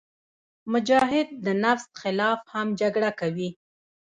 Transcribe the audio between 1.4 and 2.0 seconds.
د نفس